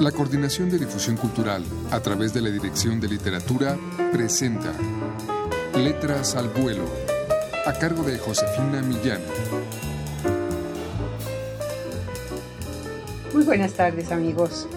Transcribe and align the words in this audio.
La 0.00 0.12
Coordinación 0.12 0.68
de 0.68 0.78
Difusión 0.78 1.16
Cultural, 1.16 1.64
a 1.90 2.00
través 2.00 2.34
de 2.34 2.42
la 2.42 2.50
Dirección 2.50 3.00
de 3.00 3.08
Literatura, 3.08 3.78
presenta 4.12 4.74
Letras 5.74 6.36
al 6.36 6.50
Vuelo, 6.50 6.84
a 7.64 7.72
cargo 7.72 8.02
de 8.02 8.18
Josefina 8.18 8.82
Millán. 8.82 9.22
Muy 13.32 13.44
buenas 13.44 13.72
tardes 13.72 14.12
amigos. 14.12 14.68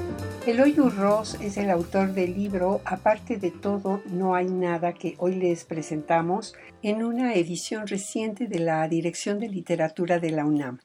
Eloy 0.48 0.74
Ross 0.76 1.36
es 1.42 1.58
el 1.58 1.70
autor 1.70 2.14
del 2.14 2.34
libro 2.34 2.80
Aparte 2.86 3.36
de 3.36 3.52
todo, 3.52 4.02
no 4.06 4.36
hay 4.36 4.48
nada 4.48 4.94
que 4.94 5.16
hoy 5.18 5.36
les 5.36 5.66
presentamos 5.66 6.56
en 6.82 7.04
una 7.04 7.34
edición 7.34 7.88
reciente 7.88 8.48
de 8.48 8.60
la 8.60 8.88
Dirección 8.88 9.38
de 9.40 9.50
Literatura 9.50 10.20
de 10.20 10.32
la 10.32 10.46
UNAM. 10.46 10.80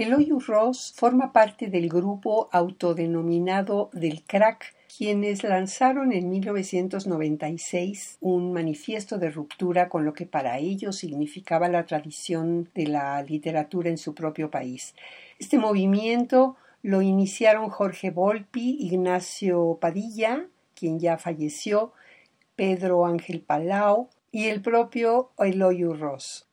Eloy 0.00 0.30
Ross 0.46 0.94
forma 0.96 1.30
parte 1.30 1.68
del 1.68 1.90
grupo 1.90 2.48
autodenominado 2.52 3.90
del 3.92 4.24
crack, 4.24 4.74
quienes 4.96 5.44
lanzaron 5.44 6.14
en 6.14 6.30
1996 6.30 8.16
un 8.22 8.54
manifiesto 8.54 9.18
de 9.18 9.28
ruptura 9.28 9.90
con 9.90 10.06
lo 10.06 10.14
que 10.14 10.24
para 10.24 10.56
ellos 10.56 10.96
significaba 10.96 11.68
la 11.68 11.84
tradición 11.84 12.70
de 12.74 12.86
la 12.86 13.22
literatura 13.24 13.90
en 13.90 13.98
su 13.98 14.14
propio 14.14 14.50
país. 14.50 14.94
Este 15.38 15.58
movimiento 15.58 16.56
lo 16.80 17.02
iniciaron 17.02 17.68
Jorge 17.68 18.10
Volpi, 18.10 18.78
Ignacio 18.80 19.76
Padilla, 19.82 20.46
quien 20.74 20.98
ya 20.98 21.18
falleció, 21.18 21.92
Pedro 22.56 23.04
Ángel 23.04 23.42
Palau 23.42 24.08
y 24.32 24.46
el 24.46 24.62
propio 24.62 25.32
Eloy 25.36 25.84
Ross. 25.84 26.49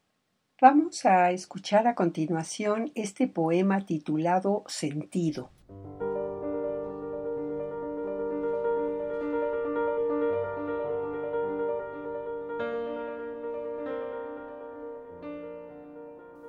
Vamos 0.60 1.06
a 1.06 1.30
escuchar 1.30 1.86
a 1.86 1.94
continuación 1.94 2.92
este 2.96 3.28
poema 3.28 3.86
titulado 3.86 4.64
Sentido. 4.66 5.52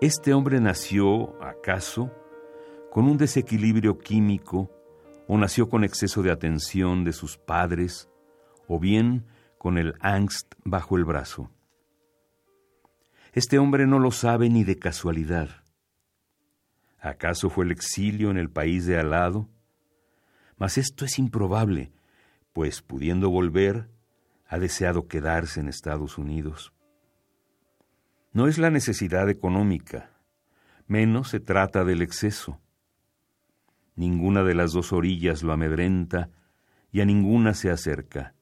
Este 0.00 0.32
hombre 0.32 0.58
nació, 0.58 1.34
acaso, 1.44 2.10
con 2.90 3.04
un 3.04 3.18
desequilibrio 3.18 3.98
químico, 3.98 4.70
o 5.26 5.36
nació 5.36 5.68
con 5.68 5.84
exceso 5.84 6.22
de 6.22 6.30
atención 6.30 7.04
de 7.04 7.12
sus 7.12 7.36
padres, 7.36 8.08
o 8.68 8.80
bien 8.80 9.26
con 9.58 9.76
el 9.76 9.92
angst 10.00 10.54
bajo 10.64 10.96
el 10.96 11.04
brazo. 11.04 11.50
Este 13.32 13.58
hombre 13.58 13.86
no 13.86 13.98
lo 13.98 14.10
sabe 14.10 14.48
ni 14.48 14.64
de 14.64 14.78
casualidad. 14.78 15.62
¿Acaso 17.00 17.50
fue 17.50 17.64
el 17.64 17.70
exilio 17.70 18.30
en 18.30 18.38
el 18.38 18.50
país 18.50 18.86
de 18.86 18.98
al 18.98 19.10
lado? 19.10 19.48
Mas 20.56 20.78
esto 20.78 21.04
es 21.04 21.18
improbable, 21.18 21.92
pues 22.52 22.82
pudiendo 22.82 23.30
volver, 23.30 23.88
ha 24.48 24.58
deseado 24.58 25.06
quedarse 25.06 25.60
en 25.60 25.68
Estados 25.68 26.18
Unidos. 26.18 26.72
No 28.32 28.48
es 28.48 28.58
la 28.58 28.70
necesidad 28.70 29.28
económica, 29.28 30.10
menos 30.86 31.28
se 31.28 31.40
trata 31.40 31.84
del 31.84 32.02
exceso. 32.02 32.60
Ninguna 33.94 34.42
de 34.42 34.54
las 34.54 34.72
dos 34.72 34.92
orillas 34.92 35.42
lo 35.42 35.52
amedrenta 35.52 36.30
y 36.90 37.00
a 37.00 37.04
ninguna 37.04 37.54
se 37.54 37.70
acerca. 37.70 38.34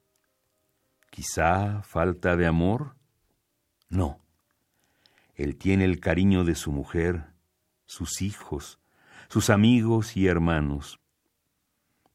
Quizá 1.10 1.82
falta 1.82 2.36
de 2.36 2.46
amor. 2.46 2.96
No. 3.88 4.20
Él 5.36 5.56
tiene 5.56 5.84
el 5.84 6.00
cariño 6.00 6.44
de 6.44 6.54
su 6.54 6.72
mujer, 6.72 7.26
sus 7.84 8.22
hijos, 8.22 8.80
sus 9.28 9.50
amigos 9.50 10.16
y 10.16 10.26
hermanos, 10.26 10.98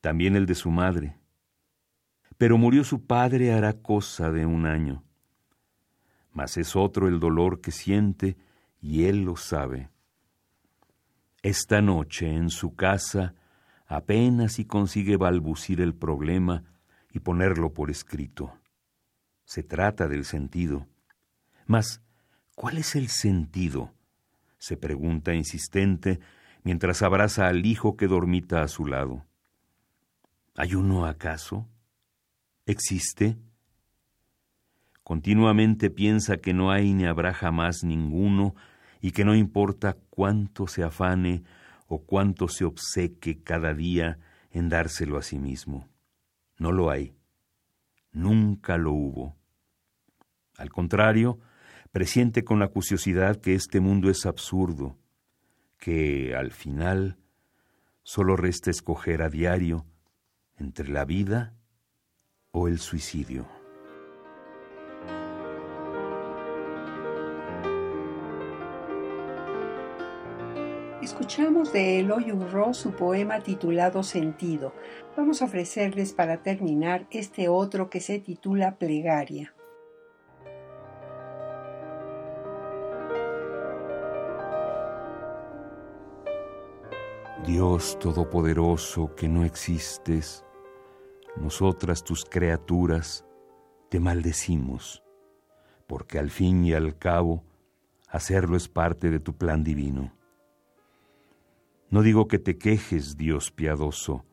también 0.01 0.35
el 0.35 0.47
de 0.47 0.55
su 0.55 0.71
madre. 0.71 1.17
Pero 2.37 2.57
murió 2.57 2.83
su 2.83 3.05
padre 3.05 3.53
hará 3.53 3.73
cosa 3.73 4.31
de 4.31 4.47
un 4.47 4.65
año. 4.65 5.03
Mas 6.33 6.57
es 6.57 6.75
otro 6.75 7.07
el 7.07 7.19
dolor 7.19 7.61
que 7.61 7.71
siente 7.71 8.37
y 8.81 9.05
él 9.05 9.23
lo 9.23 9.37
sabe. 9.37 9.89
Esta 11.43 11.81
noche 11.81 12.33
en 12.33 12.49
su 12.49 12.75
casa 12.75 13.35
apenas 13.85 14.53
si 14.53 14.65
consigue 14.65 15.17
balbucir 15.17 15.81
el 15.81 15.93
problema 15.93 16.63
y 17.11 17.19
ponerlo 17.19 17.73
por 17.73 17.91
escrito. 17.91 18.57
Se 19.43 19.61
trata 19.61 20.07
del 20.07 20.25
sentido. 20.25 20.87
Mas, 21.67 22.01
¿cuál 22.61 22.77
es 22.77 22.95
el 22.95 23.07
sentido? 23.07 23.91
se 24.59 24.77
pregunta 24.77 25.33
insistente 25.33 26.19
mientras 26.61 27.01
abraza 27.01 27.47
al 27.47 27.65
hijo 27.65 27.97
que 27.97 28.05
dormita 28.05 28.61
a 28.61 28.67
su 28.67 28.85
lado. 28.85 29.25
¿Hay 30.55 30.75
uno 30.75 31.07
acaso? 31.07 31.67
¿Existe? 32.67 33.39
Continuamente 35.01 35.89
piensa 35.89 36.37
que 36.37 36.53
no 36.53 36.69
hay 36.69 36.93
ni 36.93 37.07
habrá 37.07 37.33
jamás 37.33 37.83
ninguno 37.83 38.53
y 39.01 39.09
que 39.09 39.25
no 39.25 39.33
importa 39.33 39.97
cuánto 40.11 40.67
se 40.67 40.83
afane 40.83 41.41
o 41.87 42.03
cuánto 42.03 42.47
se 42.47 42.65
obseque 42.65 43.41
cada 43.41 43.73
día 43.73 44.19
en 44.51 44.69
dárselo 44.69 45.17
a 45.17 45.23
sí 45.23 45.39
mismo. 45.39 45.89
No 46.59 46.71
lo 46.71 46.91
hay. 46.91 47.15
Nunca 48.11 48.77
lo 48.77 48.91
hubo. 48.91 49.35
Al 50.59 50.69
contrario, 50.69 51.39
presiente 51.91 52.43
con 52.43 52.59
la 52.59 52.69
curiosidad 52.69 53.37
que 53.37 53.53
este 53.53 53.79
mundo 53.79 54.09
es 54.09 54.25
absurdo, 54.25 54.97
que 55.77 56.35
al 56.35 56.51
final 56.51 57.17
solo 58.03 58.35
resta 58.35 58.71
escoger 58.71 59.21
a 59.21 59.29
diario 59.29 59.85
entre 60.57 60.89
la 60.89 61.05
vida 61.05 61.53
o 62.51 62.67
el 62.67 62.79
suicidio. 62.79 63.47
Escuchamos 71.01 71.73
de 71.73 71.99
Eloy 71.99 72.31
Urro 72.31 72.73
su 72.73 72.91
poema 72.91 73.39
titulado 73.39 74.03
Sentido. 74.03 74.73
Vamos 75.17 75.41
a 75.41 75.45
ofrecerles 75.45 76.13
para 76.13 76.43
terminar 76.43 77.07
este 77.09 77.49
otro 77.49 77.89
que 77.89 77.99
se 77.99 78.19
titula 78.19 78.75
Plegaria. 78.77 79.53
Dios 87.45 87.97
Todopoderoso 87.97 89.15
que 89.15 89.27
no 89.27 89.43
existes, 89.43 90.45
nosotras 91.35 92.03
tus 92.03 92.23
criaturas 92.23 93.25
te 93.89 93.99
maldecimos, 93.99 95.01
porque 95.87 96.19
al 96.19 96.29
fin 96.29 96.63
y 96.63 96.73
al 96.73 96.99
cabo 96.99 97.43
hacerlo 98.07 98.55
es 98.55 98.69
parte 98.69 99.09
de 99.09 99.19
tu 99.19 99.33
plan 99.33 99.63
divino. 99.63 100.13
No 101.89 102.03
digo 102.03 102.27
que 102.27 102.37
te 102.37 102.59
quejes, 102.59 103.17
Dios 103.17 103.49
piadoso. 103.51 104.23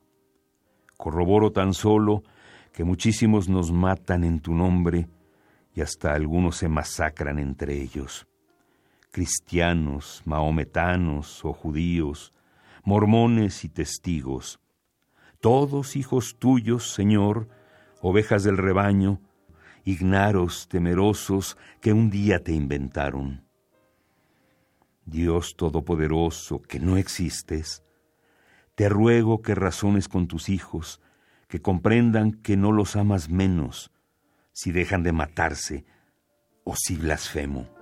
Corroboro 0.98 1.50
tan 1.50 1.72
solo 1.72 2.22
que 2.72 2.84
muchísimos 2.84 3.48
nos 3.48 3.72
matan 3.72 4.22
en 4.22 4.40
tu 4.40 4.52
nombre 4.52 5.08
y 5.74 5.80
hasta 5.80 6.12
algunos 6.12 6.56
se 6.56 6.68
masacran 6.68 7.38
entre 7.38 7.80
ellos. 7.80 8.26
Cristianos, 9.10 10.22
mahometanos 10.26 11.42
o 11.42 11.54
judíos, 11.54 12.34
mormones 12.84 13.64
y 13.64 13.68
testigos, 13.68 14.60
todos 15.40 15.96
hijos 15.96 16.36
tuyos, 16.38 16.92
Señor, 16.92 17.48
ovejas 18.00 18.42
del 18.44 18.56
rebaño, 18.56 19.20
ignaros, 19.84 20.68
temerosos, 20.68 21.56
que 21.80 21.92
un 21.92 22.10
día 22.10 22.42
te 22.42 22.52
inventaron. 22.52 23.44
Dios 25.04 25.56
Todopoderoso, 25.56 26.60
que 26.60 26.80
no 26.80 26.96
existes, 26.96 27.82
te 28.74 28.88
ruego 28.88 29.42
que 29.42 29.54
razones 29.54 30.08
con 30.08 30.28
tus 30.28 30.48
hijos, 30.48 31.00
que 31.48 31.62
comprendan 31.62 32.32
que 32.32 32.56
no 32.56 32.72
los 32.72 32.94
amas 32.94 33.28
menos 33.30 33.90
si 34.52 34.72
dejan 34.72 35.02
de 35.02 35.12
matarse 35.12 35.86
o 36.64 36.74
si 36.76 36.96
blasfemo. 36.96 37.77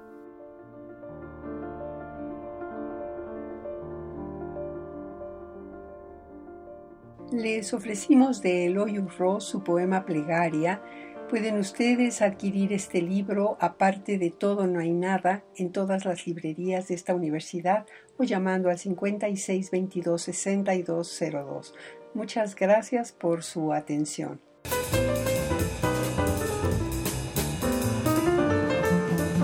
Les 7.32 7.74
ofrecimos 7.74 8.40
de 8.40 8.66
Eloy 8.66 8.98
Urro 8.98 9.40
su 9.40 9.62
poema 9.62 10.04
Plegaria, 10.04 10.80
Pueden 11.28 11.58
ustedes 11.58 12.22
adquirir 12.22 12.72
este 12.72 13.02
libro, 13.02 13.56
aparte 13.60 14.16
de 14.16 14.30
todo 14.30 14.68
no 14.68 14.78
hay 14.78 14.92
nada, 14.92 15.42
en 15.56 15.72
todas 15.72 16.04
las 16.04 16.24
librerías 16.24 16.86
de 16.86 16.94
esta 16.94 17.16
universidad 17.16 17.84
o 18.16 18.22
llamando 18.22 18.70
al 18.70 18.78
56 18.78 19.72
22 19.72 20.22
6202. 20.22 21.74
Muchas 22.14 22.54
gracias 22.54 23.10
por 23.10 23.42
su 23.42 23.72
atención. 23.72 24.40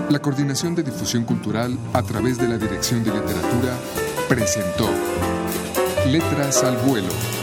La 0.09 0.19
Coordinación 0.19 0.75
de 0.75 0.83
Difusión 0.83 1.25
Cultural 1.25 1.77
a 1.91 2.01
través 2.03 2.37
de 2.37 2.47
la 2.47 2.57
Dirección 2.57 3.03
de 3.03 3.11
Literatura 3.11 3.75
presentó 4.29 4.89
Letras 6.07 6.63
al 6.63 6.77
Vuelo 6.77 7.42